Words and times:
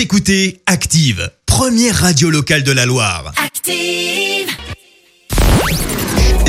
Vous 0.00 0.04
écoutez 0.04 0.62
Active, 0.64 1.30
première 1.44 1.94
radio 1.94 2.30
locale 2.30 2.62
de 2.62 2.72
la 2.72 2.86
Loire. 2.86 3.34
Active. 3.44 4.48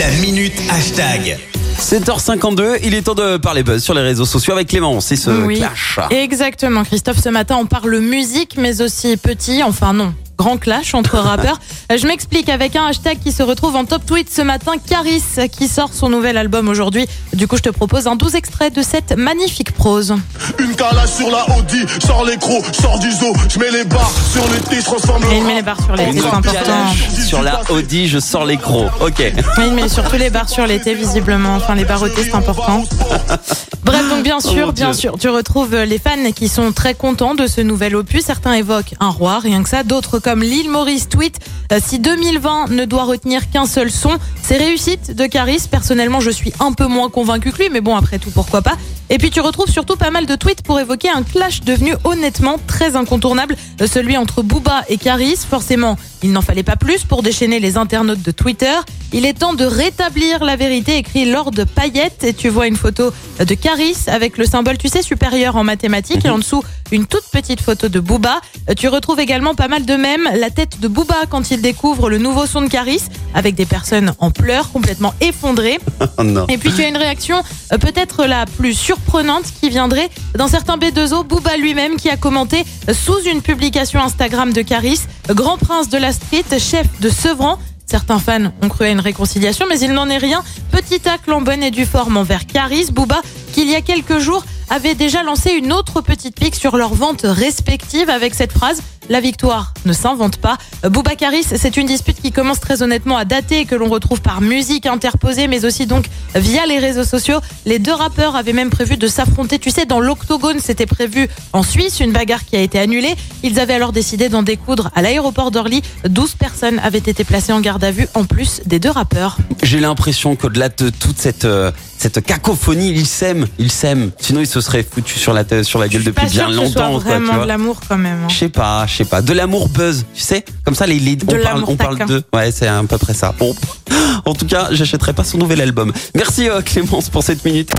La 0.00 0.10
minute 0.22 0.54
hashtag. 0.70 1.38
7h52, 1.78 2.78
il 2.84 2.94
est 2.94 3.02
temps 3.02 3.14
de 3.14 3.36
parler 3.36 3.62
buzz 3.62 3.82
sur 3.84 3.92
les 3.92 4.00
réseaux 4.00 4.24
sociaux 4.24 4.54
avec 4.54 4.68
Clément, 4.68 4.98
c'est 5.02 5.16
ce 5.16 5.28
Oui. 5.30 5.56
clash. 5.58 5.98
Exactement, 6.08 6.84
Christophe. 6.84 7.20
Ce 7.22 7.28
matin, 7.28 7.58
on 7.60 7.66
parle 7.66 7.98
musique, 7.98 8.56
mais 8.56 8.80
aussi 8.80 9.18
petit, 9.18 9.62
enfin 9.62 9.92
non, 9.92 10.14
grand 10.36 10.56
clash 10.58 10.94
entre 10.94 11.18
rappeurs. 11.18 11.60
Euh, 11.92 11.96
Je 11.98 12.06
m'explique 12.06 12.48
avec 12.48 12.76
un 12.76 12.86
hashtag 12.86 13.18
qui 13.20 13.32
se 13.32 13.42
retrouve 13.42 13.76
en 13.76 13.84
top 13.84 14.04
tweet 14.06 14.30
ce 14.32 14.42
matin, 14.42 14.72
Caris, 14.88 15.22
qui 15.52 15.68
sort 15.68 15.90
son 15.92 16.08
nouvel 16.08 16.36
album 16.36 16.68
aujourd'hui. 16.68 17.06
Du 17.32 17.46
coup, 17.48 17.56
je 17.56 17.62
te 17.62 17.68
propose 17.70 18.06
un 18.06 18.16
12 18.16 18.34
extrait 18.34 18.70
de 18.70 18.82
cette 18.82 19.12
magnifique 19.16 19.72
prose. 19.72 20.14
Une 20.58 20.74
calage 20.74 21.08
sur 21.10 21.30
la 21.30 21.44
Audi, 21.56 21.84
sors 22.04 22.24
les 22.24 22.36
crocs, 22.36 22.64
sors 22.72 22.98
du 22.98 23.10
zoo, 23.10 23.32
je 23.48 23.58
mets 23.58 23.70
les 23.70 23.84
barres 23.84 24.12
sur 24.32 24.46
le 24.48 24.58
thé, 24.60 24.76
je 24.76 24.84
transforme 24.84 25.22
Et 25.32 25.36
il 25.38 25.44
met 25.44 25.54
les 25.56 25.62
barres 25.62 25.82
sur 25.82 25.94
les 25.96 26.04
Une 26.04 26.14
T, 26.14 26.20
c'est 26.20 26.26
important. 26.34 26.92
sur 27.26 27.42
la 27.42 27.60
Audi, 27.70 28.08
je 28.08 28.18
sors 28.18 28.44
les 28.44 28.56
crocs. 28.56 28.90
Ok. 29.00 29.22
Oui, 29.58 29.64
il 29.68 29.72
met 29.74 29.88
surtout 29.88 30.16
les 30.16 30.30
barres 30.30 30.48
sur 30.48 30.66
les 30.66 30.80
T, 30.80 30.94
visiblement. 30.94 31.56
Enfin, 31.56 31.74
les 31.74 31.84
barres 31.84 32.02
au 32.02 32.08
T, 32.08 32.22
c'est 32.24 32.34
important. 32.34 32.84
Bref, 33.84 34.08
donc 34.08 34.22
bien 34.22 34.38
Oh 34.42 34.48
sûr, 34.48 34.72
bien 34.72 34.94
sûr, 34.94 35.18
tu 35.18 35.28
retrouves 35.28 35.76
les 35.76 35.98
fans 35.98 36.32
qui 36.34 36.48
sont 36.48 36.72
très 36.72 36.94
contents 36.94 37.34
de 37.34 37.46
ce 37.46 37.60
nouvel 37.60 37.94
opus. 37.96 38.24
Certains 38.24 38.54
évoquent 38.54 38.94
un 38.98 39.10
roi, 39.10 39.38
rien 39.38 39.62
que 39.62 39.68
ça. 39.68 39.82
D'autres, 39.82 40.18
comme 40.18 40.42
Lil 40.42 40.70
Maurice 40.70 41.08
tweet, 41.08 41.38
euh, 41.70 41.78
si 41.84 41.98
2020 41.98 42.70
ne 42.70 42.86
doit 42.86 43.04
retenir 43.04 43.50
qu'un 43.50 43.66
seul 43.66 43.90
son, 43.90 44.16
c'est 44.42 44.56
réussite 44.56 45.14
de 45.14 45.26
Caris. 45.26 45.68
Personnellement, 45.70 46.20
je 46.20 46.30
suis 46.30 46.52
un 46.60 46.72
peu 46.72 46.86
moins 46.86 47.10
convaincu 47.10 47.52
que 47.52 47.58
lui, 47.58 47.68
mais 47.70 47.82
bon, 47.82 47.94
après 47.94 48.18
tout, 48.18 48.30
pourquoi 48.30 48.62
pas. 48.62 48.76
Et 49.10 49.18
puis 49.18 49.30
tu 49.30 49.40
retrouves 49.40 49.68
surtout 49.68 49.96
pas 49.96 50.10
mal 50.10 50.24
de 50.24 50.34
tweets 50.34 50.62
pour 50.62 50.80
évoquer 50.80 51.10
un 51.10 51.22
clash 51.22 51.60
devenu 51.60 51.94
honnêtement 52.04 52.56
très 52.66 52.96
incontournable, 52.96 53.54
euh, 53.82 53.86
celui 53.86 54.16
entre 54.16 54.42
Booba 54.42 54.82
et 54.88 54.96
Caris. 54.96 55.36
Forcément, 55.48 55.98
il 56.24 56.32
n'en 56.32 56.40
fallait 56.40 56.62
pas 56.62 56.76
plus 56.76 57.04
pour 57.04 57.22
déchaîner 57.22 57.60
les 57.60 57.76
internautes 57.76 58.22
de 58.22 58.30
Twitter. 58.30 58.74
Il 59.12 59.26
est 59.26 59.34
temps 59.34 59.52
de 59.52 59.66
rétablir 59.66 60.42
la 60.42 60.56
vérité, 60.56 60.96
écrit 60.96 61.26
Lord 61.26 61.50
Payette. 61.74 62.24
Et 62.24 62.32
tu 62.32 62.48
vois 62.48 62.66
une 62.66 62.76
photo 62.76 63.12
de 63.38 63.54
Caris 63.54 63.96
avec 64.06 64.38
le 64.38 64.46
symbole, 64.46 64.78
tu 64.78 64.88
sais, 64.88 65.02
supérieur 65.02 65.56
en 65.56 65.64
mathématiques. 65.64 66.24
Et 66.24 66.30
en 66.30 66.38
dessous, 66.38 66.64
une 66.92 67.06
toute 67.06 67.24
petite 67.30 67.60
photo 67.60 67.88
de 67.88 68.00
Booba. 68.00 68.40
Euh, 68.70 68.74
Tu 68.74 68.88
retrouves 68.88 69.20
également 69.20 69.54
pas 69.54 69.68
mal 69.68 69.84
de 69.84 69.94
mèmes. 69.96 70.26
La 70.34 70.48
tête 70.48 70.80
de 70.80 70.88
Booba 70.88 71.26
quand 71.28 71.50
il 71.50 71.60
découvre 71.60 72.08
le 72.08 72.16
nouveau 72.16 72.46
son 72.46 72.62
de 72.62 72.68
Caris, 72.68 73.02
avec 73.34 73.54
des 73.54 73.66
personnes 73.66 74.14
en 74.18 74.30
pleurs, 74.30 74.72
complètement 74.72 75.12
effondrées. 75.20 75.78
Oh. 76.16 76.22
Et 76.48 76.58
puis 76.58 76.72
tu 76.72 76.82
as 76.82 76.88
une 76.88 76.96
réaction 76.96 77.42
euh, 77.72 77.78
peut-être 77.78 78.24
la 78.24 78.46
plus 78.46 78.72
surprenante 78.72 79.44
qui 79.60 79.68
viendrait 79.68 80.08
d'un 80.34 80.48
certain 80.48 80.76
B2O, 80.76 81.24
Booba 81.26 81.56
lui-même, 81.56 81.96
qui 81.96 82.08
a 82.08 82.16
commenté 82.16 82.64
euh, 82.88 82.94
sous 82.94 83.20
une 83.22 83.42
publication 83.42 84.00
Instagram 84.00 84.52
de 84.52 84.62
Caris, 84.62 85.00
grand 85.30 85.58
prince 85.58 85.88
de 85.88 85.98
la 85.98 86.12
street, 86.14 86.58
chef 86.58 86.86
de 87.00 87.10
Sevran. 87.10 87.58
Certains 87.86 88.18
fans 88.18 88.52
ont 88.62 88.68
cru 88.68 88.86
à 88.86 88.90
une 88.90 89.00
réconciliation, 89.00 89.66
mais 89.68 89.78
il 89.78 89.92
n'en 89.92 90.08
est 90.08 90.16
rien. 90.16 90.42
Petit 90.72 91.00
tacle 91.00 91.32
en 91.32 91.42
bonne 91.42 91.62
et 91.62 91.84
forme 91.84 92.16
envers 92.16 92.46
Caris, 92.46 92.86
Booba, 92.90 93.20
qui 93.52 93.62
il 93.62 93.70
y 93.70 93.74
a 93.74 93.82
quelques 93.82 94.18
jours 94.18 94.44
avait 94.70 94.94
déjà 94.94 95.22
lancé 95.22 95.50
une 95.50 95.72
autre 95.72 96.00
petite 96.00 96.34
pique 96.34 96.54
sur 96.54 96.76
leurs 96.76 96.94
ventes 96.94 97.24
respectives 97.24 98.08
avec 98.08 98.34
cette 98.34 98.52
phrase 98.52 98.82
la 99.10 99.20
victoire 99.20 99.74
ne 99.84 99.92
s'invente 99.92 100.38
pas. 100.38 100.56
Euh, 100.84 100.88
Booba 100.88 101.14
Caris, 101.14 101.44
c'est 101.44 101.76
une 101.76 101.86
dispute 101.86 102.20
qui 102.20 102.32
commence 102.32 102.60
très 102.60 102.82
honnêtement 102.82 103.16
à 103.16 103.24
dater 103.24 103.60
et 103.60 103.64
que 103.66 103.74
l'on 103.74 103.88
retrouve 103.88 104.20
par 104.20 104.40
musique 104.40 104.86
interposée, 104.86 105.46
mais 105.48 105.64
aussi 105.64 105.86
donc 105.86 106.06
via 106.34 106.66
les 106.66 106.78
réseaux 106.78 107.04
sociaux. 107.04 107.38
Les 107.66 107.78
deux 107.78 107.92
rappeurs 107.92 108.36
avaient 108.36 108.52
même 108.52 108.70
prévu 108.70 108.96
de 108.96 109.06
s'affronter. 109.06 109.58
Tu 109.58 109.70
sais, 109.70 109.86
dans 109.86 110.00
l'octogone, 110.00 110.58
c'était 110.60 110.86
prévu 110.86 111.28
en 111.52 111.62
Suisse, 111.62 112.00
une 112.00 112.12
bagarre 112.12 112.44
qui 112.44 112.56
a 112.56 112.60
été 112.60 112.78
annulée. 112.78 113.14
Ils 113.42 113.60
avaient 113.60 113.74
alors 113.74 113.92
décidé 113.92 114.28
d'en 114.28 114.42
découdre 114.42 114.90
à 114.94 115.02
l'aéroport 115.02 115.50
d'Orly. 115.50 115.82
12 116.08 116.34
personnes 116.36 116.78
avaient 116.80 116.98
été 116.98 117.24
placées 117.24 117.52
en 117.52 117.60
garde 117.60 117.84
à 117.84 117.90
vue, 117.90 118.08
en 118.14 118.24
plus 118.24 118.60
des 118.66 118.78
deux 118.78 118.90
rappeurs. 118.90 119.36
J'ai 119.62 119.80
l'impression 119.80 120.36
qu'au-delà 120.36 120.68
de 120.68 120.90
toute 120.90 121.18
cette, 121.18 121.44
euh, 121.44 121.70
cette 121.98 122.24
cacophonie, 122.24 122.90
ils 122.90 123.06
s'aiment, 123.06 123.46
ils 123.58 123.70
s'aiment. 123.70 124.10
Sinon, 124.18 124.40
ils 124.40 124.46
se 124.46 124.60
seraient 124.60 124.82
foutus 124.88 125.20
sur 125.20 125.32
la, 125.32 125.44
sur 125.62 125.78
la 125.78 125.88
gueule 125.88 126.04
depuis 126.04 126.24
Pas 126.24 126.30
bien 126.30 126.46
que 126.46 126.52
ce 126.52 126.56
soit 126.58 126.64
longtemps. 126.64 127.00
quoi, 127.00 127.00
tu 127.00 127.08
vraiment 127.08 127.34
vois. 127.34 127.42
de 127.44 127.48
l'amour 127.48 127.80
quand 127.88 127.98
même. 127.98 128.20
hein. 128.24 128.28
Je 128.28 128.36
sais 128.36 128.48
pas, 128.48 128.86
je 128.94 128.98
sais 128.98 129.04
pas. 129.04 129.22
De 129.22 129.32
l'amour 129.32 129.68
buzz, 129.68 130.04
tu 130.14 130.20
sais 130.20 130.44
Comme 130.64 130.76
ça, 130.76 130.86
les, 130.86 131.00
les- 131.00 131.16
De 131.16 131.26
on 131.36 131.42
parle, 131.42 131.64
on 131.66 131.76
parle 131.76 132.06
de. 132.06 132.22
Ouais, 132.32 132.52
c'est 132.52 132.68
à 132.68 132.80
peu 132.88 132.96
près 132.98 133.12
ça. 133.14 133.34
Bon. 133.38 133.54
En 134.26 134.32
tout 134.34 134.46
cas, 134.46 134.68
j'achèterai 134.70 135.12
pas 135.12 135.24
son 135.24 135.36
nouvel 135.38 135.60
album. 135.60 135.92
Merci 136.14 136.48
euh, 136.48 136.62
Clémence 136.62 137.10
pour 137.10 137.22
cette 137.24 137.44
minute. 137.44 137.70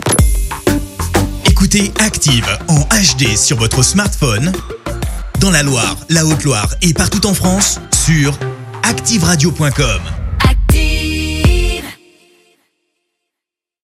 Écoutez 1.46 1.92
Active 2.00 2.46
en 2.68 2.81
HD 2.81 3.36
sur 3.38 3.58
votre 3.58 3.81
smartphone, 3.84 4.52
dans 5.40 5.50
la 5.52 5.64
Loire, 5.64 5.96
la 6.09 6.26
Haute-Loire 6.26 6.68
et 6.81 6.94
partout 6.94 7.26
en 7.26 7.34
France, 7.34 7.80
sur 8.06 8.38
activeradio.com. 8.84 10.02